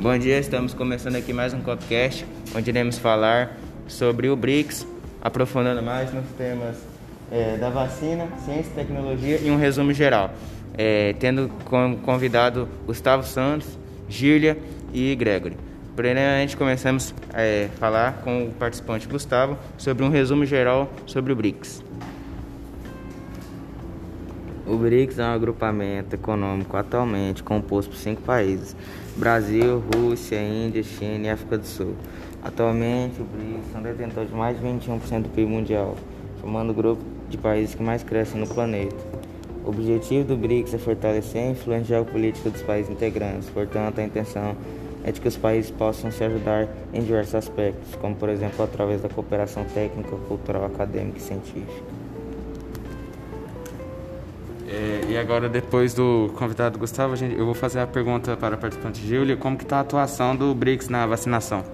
[0.00, 2.24] Bom dia, estamos começando aqui mais um podcast
[2.56, 3.54] onde iremos falar
[3.86, 4.86] sobre o BRICS,
[5.20, 6.78] aprofundando mais nos temas
[7.30, 10.32] é, da vacina, ciência e tecnologia e um resumo geral,
[10.72, 13.78] é, tendo como convidado Gustavo Santos,
[14.08, 14.56] Gília
[14.94, 15.58] e Gregory.
[15.94, 21.36] Primeiramente, começamos a é, falar com o participante Gustavo sobre um resumo geral sobre o
[21.36, 21.89] BRICS.
[24.70, 28.76] O BRICS é um agrupamento econômico atualmente composto por cinco países:
[29.16, 31.96] Brasil, Rússia, Índia, China e África do Sul.
[32.40, 35.96] Atualmente, o BRICS são detentores de mais de 21% do PIB mundial,
[36.40, 38.94] formando o grupo de países que mais crescem no planeta.
[39.64, 44.54] O objetivo do BRICS é fortalecer a influência geopolítica dos países integrantes, portanto, a intenção
[45.02, 49.02] é de que os países possam se ajudar em diversos aspectos, como por exemplo através
[49.02, 51.99] da cooperação técnica, cultural, acadêmica e científica.
[54.70, 58.58] É, e agora, depois do convidado Gustavo, gente, eu vou fazer a pergunta para a
[58.58, 61.64] participante Júlia, como que está a atuação do BRICS na vacinação?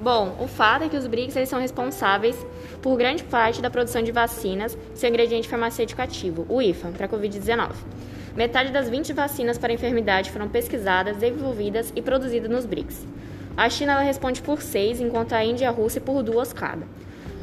[0.00, 2.34] Bom, o fato é que os BRICS eles são responsáveis
[2.80, 7.08] por grande parte da produção de vacinas, seu ingrediente farmacêutico ativo, o IFA, para a
[7.10, 7.70] Covid-19.
[8.34, 13.06] Metade das 20 vacinas para a enfermidade foram pesquisadas, desenvolvidas e produzidas nos BRICS.
[13.54, 16.86] A China responde por seis, enquanto a Índia e a Rússia por duas cada.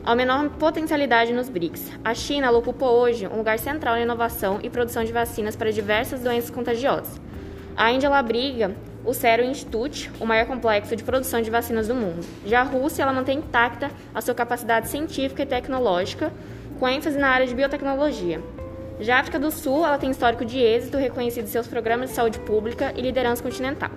[0.03, 1.91] Há uma enorme potencialidade nos BRICS.
[2.03, 6.21] A China ocupa hoje um lugar central na inovação e produção de vacinas para diversas
[6.21, 7.19] doenças contagiosas.
[7.75, 12.25] A Índia abriga o Serum Institute, o maior complexo de produção de vacinas do mundo.
[12.45, 16.31] Já a Rússia ela mantém intacta a sua capacidade científica e tecnológica,
[16.79, 18.41] com ênfase na área de biotecnologia.
[18.99, 22.15] Já a África do Sul, ela tem histórico de êxito reconhecido em seus programas de
[22.15, 23.91] saúde pública e liderança continental.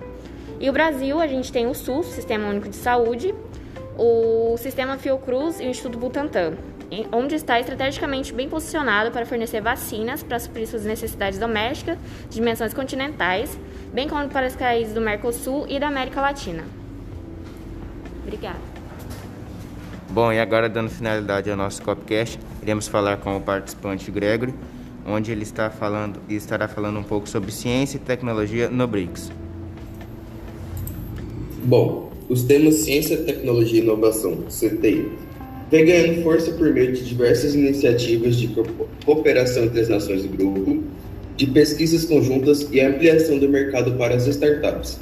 [0.59, 3.33] E o Brasil, a gente tem o SUS, Sistema Único de Saúde,
[3.97, 6.53] o Sistema Fiocruz e o Instituto Butantan,
[7.11, 11.97] onde está estrategicamente bem posicionado para fornecer vacinas para suprir suas necessidades domésticas
[12.29, 13.57] de dimensões continentais,
[13.93, 16.63] bem como para os países do Mercosul e da América Latina.
[18.23, 18.59] Obrigada.
[20.09, 24.53] Bom, e agora dando finalidade ao nosso copcast, iremos falar com o participante Gregory
[25.05, 29.31] onde ele está falando e estará falando um pouco sobre ciência e tecnologia no BRICS.
[31.63, 35.07] Bom, os temas ciência, tecnologia e inovação, CTI,
[35.69, 38.49] vem ganhando força por meio de diversas iniciativas de
[39.05, 40.83] cooperação entre as nações do grupo,
[41.37, 44.99] de pesquisas conjuntas e ampliação do mercado para as startups.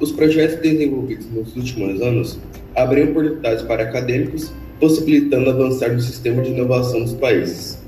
[0.00, 2.40] Os projetos desenvolvidos nos últimos anos
[2.74, 7.78] abrem oportunidades para acadêmicos, possibilitando avançar no sistema de inovação dos países.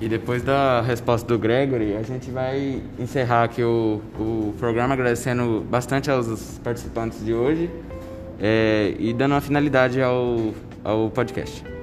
[0.00, 5.64] E depois da resposta do Gregory, a gente vai encerrar aqui o, o programa agradecendo
[5.70, 7.70] bastante aos participantes de hoje
[8.38, 10.52] é, e dando uma finalidade ao,
[10.84, 11.75] ao podcast.